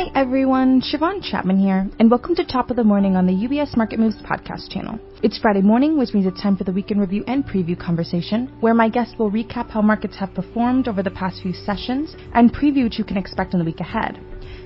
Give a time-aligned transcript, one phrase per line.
[0.00, 3.76] Hi everyone, Shiavon Chatman here, and welcome to Top of the Morning on the UBS
[3.76, 4.98] Market Moves podcast channel.
[5.22, 8.72] It's Friday morning, which means it's time for the weekend review and preview conversation, where
[8.72, 12.84] my guests will recap how markets have performed over the past few sessions and preview
[12.84, 14.18] what you can expect in the week ahead.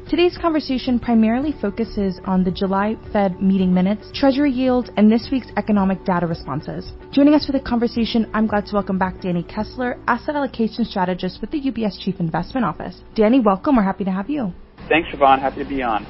[0.09, 5.51] Today's conversation primarily focuses on the July Fed meeting minutes, Treasury yield, and this week's
[5.57, 6.93] economic data responses.
[7.11, 11.41] Joining us for the conversation, I'm glad to welcome back Danny Kessler, asset allocation strategist
[11.41, 13.01] with the UBS Chief Investment Office.
[13.17, 13.75] Danny, welcome.
[13.75, 14.53] We're happy to have you.
[14.89, 15.41] Thanks, Shiavon.
[15.41, 16.07] Happy to be on.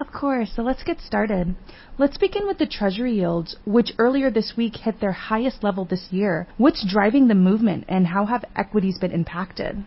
[0.00, 0.50] Of course.
[0.56, 1.54] So let's get started.
[1.98, 6.08] Let's begin with the Treasury yields, which earlier this week hit their highest level this
[6.10, 6.48] year.
[6.56, 9.84] What's driving the movement, and how have equities been impacted?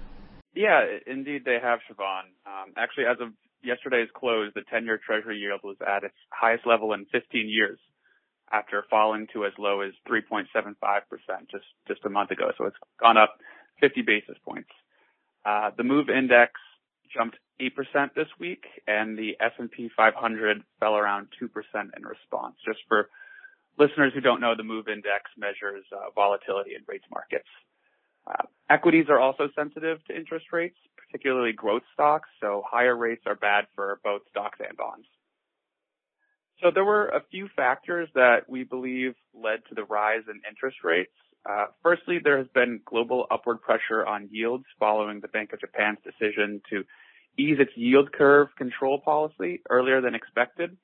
[0.53, 2.31] Yeah, indeed they have, Shiavon.
[2.45, 6.93] Um, actually, as of yesterday's close, the 10-year Treasury yield was at its highest level
[6.93, 7.79] in 15 years
[8.53, 10.45] after falling to as low as 3.75%
[11.51, 12.51] just, just a month ago.
[12.57, 13.39] So it's gone up
[13.81, 14.69] 50 basis points.
[15.43, 16.53] Uh, the MOVE index
[17.13, 21.49] jumped 8% this week and the S&P 500 fell around 2%
[21.97, 22.55] in response.
[22.65, 23.09] Just for
[23.77, 27.47] listeners who don't know, the MOVE index measures uh, volatility in rates markets.
[28.27, 33.35] Uh, equities are also sensitive to interest rates, particularly growth stocks, so higher rates are
[33.35, 35.05] bad for both stocks and bonds.
[36.61, 40.77] So there were a few factors that we believe led to the rise in interest
[40.83, 41.11] rates.
[41.47, 45.99] Uh, firstly, there has been global upward pressure on yields following the Bank of Japan's
[46.03, 46.83] decision to
[47.37, 50.77] ease its yield curve control policy earlier than expected.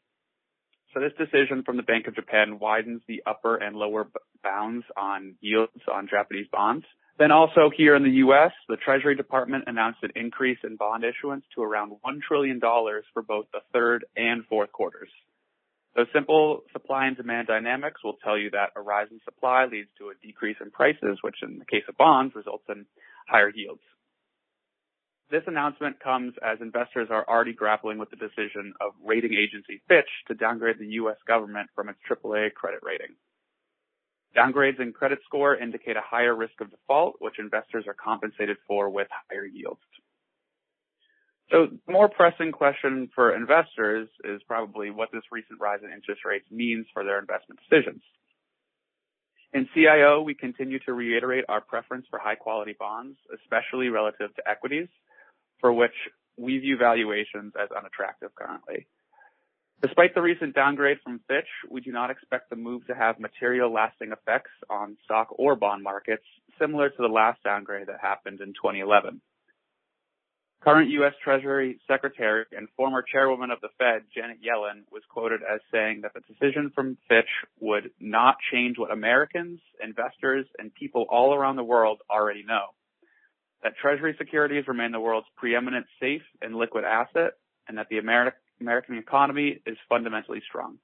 [0.94, 4.08] So this decision from the Bank of Japan widens the upper and lower
[4.44, 6.86] bounds on yields on Japanese bonds.
[7.18, 11.46] Then also here in the U.S., the Treasury Department announced an increase in bond issuance
[11.56, 15.10] to around $1 trillion for both the third and fourth quarters.
[15.96, 19.90] So simple supply and demand dynamics will tell you that a rise in supply leads
[20.00, 22.86] to a decrease in prices, which in the case of bonds results in
[23.28, 23.82] higher yields.
[25.32, 30.10] This announcement comes as investors are already grappling with the decision of rating agency Fitch
[30.28, 31.16] to downgrade the U.S.
[31.26, 33.16] government from its AAA credit rating.
[34.36, 38.90] Downgrades in credit score indicate a higher risk of default, which investors are compensated for
[38.90, 39.80] with higher yields.
[41.50, 46.26] So the more pressing question for investors is probably what this recent rise in interest
[46.26, 48.02] rates means for their investment decisions.
[49.54, 54.50] In CIO, we continue to reiterate our preference for high quality bonds, especially relative to
[54.50, 54.88] equities,
[55.62, 55.94] for which
[56.38, 58.88] we view valuations as unattractive currently.
[59.82, 63.74] Despite the recent downgrade from Fitch, we do not expect the move to have material
[63.74, 66.26] lasting effects on stock or bond markets,
[66.60, 69.22] similar to the last downgrade that happened in 2011.
[70.64, 71.14] Current U.S.
[71.24, 76.14] Treasury Secretary and former chairwoman of the Fed, Janet Yellen, was quoted as saying that
[76.14, 77.30] the decision from Fitch
[77.60, 82.76] would not change what Americans, investors, and people all around the world already know.
[83.64, 87.34] That Treasury securities remain the world's preeminent safe and liquid asset,
[87.68, 90.78] and that the American American economy is fundamentally strong.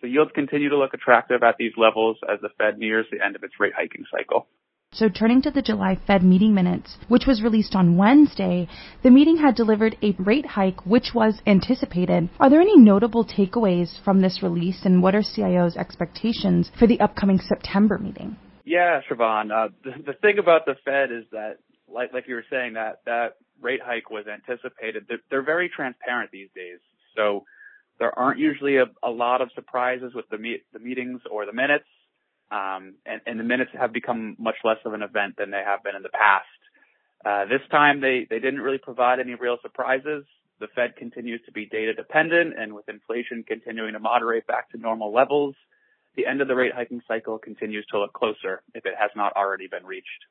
[0.00, 3.34] So yields continue to look attractive at these levels as the Fed nears the end
[3.34, 4.46] of its rate hiking cycle.
[4.92, 8.68] So turning to the July Fed meeting minutes, which was released on Wednesday,
[9.02, 12.30] the meeting had delivered a rate hike which was anticipated.
[12.38, 17.00] Are there any notable takeaways from this release and what are CIO's expectations for the
[17.00, 18.36] upcoming September meeting?
[18.64, 19.50] Yeah, Shiavon.
[19.52, 21.58] Uh, the, the thing about the Fed is that,
[21.92, 25.06] like, like you were saying, that, that rate hike was anticipated.
[25.08, 26.78] They're, they're very transparent these days.
[27.16, 27.44] So
[27.98, 31.52] there aren't usually a, a lot of surprises with the, meet, the meetings or the
[31.52, 31.86] minutes.
[32.50, 35.82] Um, and, and the minutes have become much less of an event than they have
[35.82, 36.46] been in the past.
[37.24, 40.24] Uh, this time they, they didn't really provide any real surprises.
[40.60, 44.78] The Fed continues to be data dependent and with inflation continuing to moderate back to
[44.78, 45.54] normal levels,
[46.16, 49.34] the end of the rate hiking cycle continues to look closer if it has not
[49.36, 50.24] already been reached.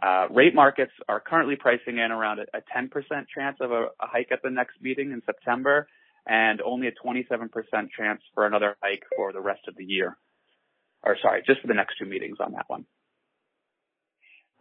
[0.00, 2.90] Uh, rate markets are currently pricing in around a, a 10%
[3.34, 5.88] chance of a, a, hike at the next meeting in September
[6.26, 7.48] and only a 27%
[7.96, 10.16] chance for another hike for the rest of the year.
[11.02, 12.84] Or sorry, just for the next two meetings on that one.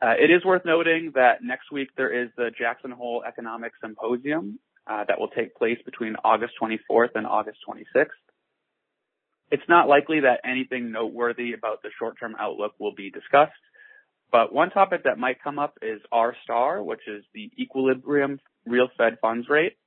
[0.01, 4.59] Uh, it is worth noting that next week there is the Jackson Hole Economic Symposium
[4.87, 8.07] uh, that will take place between August 24th and August 26th.
[9.49, 13.53] It's not likely that anything noteworthy about the short-term outlook will be discussed,
[14.31, 18.89] but one topic that might come up is R star, which is the equilibrium real
[18.97, 19.77] Fed funds rate.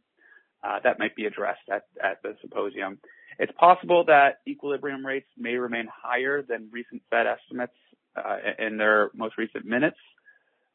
[0.63, 2.99] Uh, that might be addressed at, at the symposium.
[3.39, 7.73] It's possible that equilibrium rates may remain higher than recent Fed estimates
[8.15, 9.97] uh, in their most recent minutes,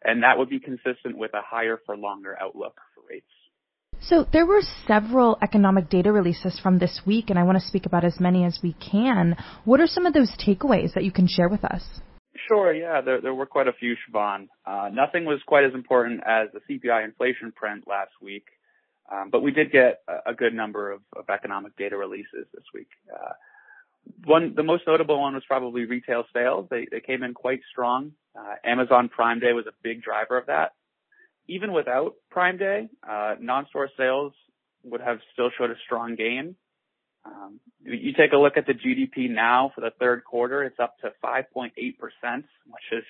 [0.04, 3.28] and that would be consistent with a higher for longer outlook for rates.
[4.02, 7.86] So there were several economic data releases from this week, and I want to speak
[7.86, 9.36] about as many as we can.
[9.64, 11.84] What are some of those takeaways that you can share with us?
[12.47, 14.50] Sure, yeah, there, there were quite a few, Shiavon.
[14.65, 18.45] Uh, nothing was quite as important as the CPI inflation print last week.
[19.12, 22.63] Um, but we did get a, a good number of, of, economic data releases this
[22.74, 22.89] week.
[23.13, 23.33] Uh,
[24.24, 26.68] one, the most notable one was probably retail sales.
[26.69, 28.13] They, they came in quite strong.
[28.38, 30.74] Uh, Amazon Prime Day was a big driver of that.
[31.47, 34.33] Even without Prime Day, uh, non-store sales
[34.83, 36.56] would have still showed a strong gain.
[37.25, 40.98] Um, you take a look at the GDP now for the third quarter, it's up
[41.00, 43.04] to 5.8%, which is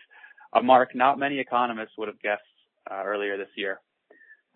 [0.54, 2.42] a mark not many economists would have guessed
[2.90, 3.80] uh, earlier this year.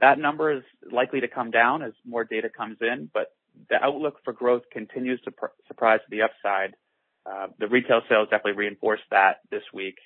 [0.01, 3.33] That number is likely to come down as more data comes in, but
[3.69, 6.75] the outlook for growth continues to pr- surprise to the upside.
[7.25, 9.97] Uh, the retail sales definitely reinforced that this week.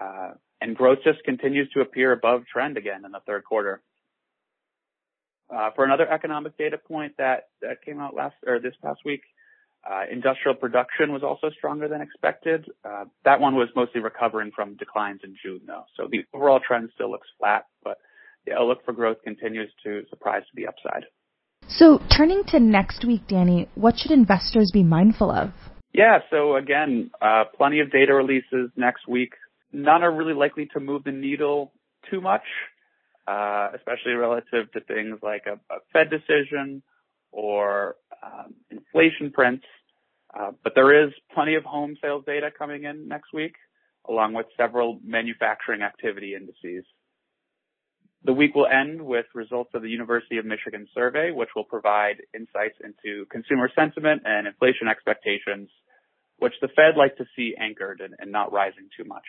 [0.00, 3.82] Uh, and growth just continues to appear above trend again in the third quarter.
[5.50, 9.22] Uh, for another economic data point that, that came out last or this past week,
[9.88, 12.70] uh, industrial production was also stronger than expected.
[12.84, 15.84] Uh, that one was mostly recovering from declines in June, though.
[15.96, 17.98] So the overall trend still looks flat, but
[18.46, 21.04] the outlook for growth continues to surprise to the upside.
[21.68, 25.50] So, turning to next week, Danny, what should investors be mindful of?
[25.92, 29.32] Yeah, so again, uh, plenty of data releases next week.
[29.72, 31.72] None are really likely to move the needle
[32.10, 32.42] too much,
[33.26, 36.82] uh, especially relative to things like a, a Fed decision
[37.32, 39.64] or um, inflation prints.
[40.38, 43.54] Uh, but there is plenty of home sales data coming in next week,
[44.08, 46.84] along with several manufacturing activity indices.
[48.24, 52.22] The week will end with results of the University of Michigan survey, which will provide
[52.34, 55.68] insights into consumer sentiment and inflation expectations,
[56.38, 59.24] which the Fed likes to see anchored and, and not rising too much.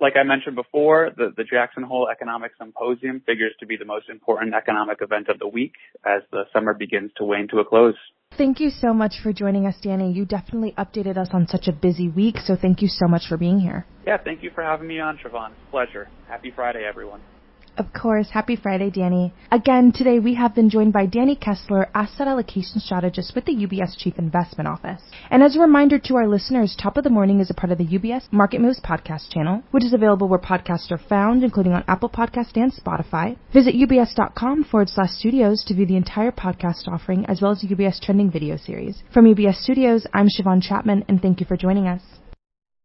[0.00, 4.08] Like I mentioned before, the, the Jackson Hole Economic Symposium figures to be the most
[4.08, 5.72] important economic event of the week
[6.04, 7.96] as the summer begins to wane to a close.
[8.36, 10.12] Thank you so much for joining us, Danny.
[10.12, 13.36] You definitely updated us on such a busy week, so thank you so much for
[13.36, 13.86] being here.
[14.06, 15.52] Yeah, thank you for having me on, Shiavon.
[15.70, 16.08] Pleasure.
[16.28, 17.20] Happy Friday, everyone.
[17.76, 18.30] Of course.
[18.30, 19.34] Happy Friday, Danny.
[19.50, 23.96] Again, today we have been joined by Danny Kessler, asset allocation strategist with the UBS
[23.98, 25.02] Chief Investment Office.
[25.28, 27.78] And as a reminder to our listeners, Top of the Morning is a part of
[27.78, 31.84] the UBS Market Moves podcast channel, which is available where podcasts are found, including on
[31.88, 33.36] Apple Podcast and Spotify.
[33.52, 37.68] Visit ubs.com forward slash studios to view the entire podcast offering, as well as the
[37.68, 39.02] UBS trending video series.
[39.12, 42.02] From UBS Studios, I'm Shiavon Chatman, and thank you for joining us.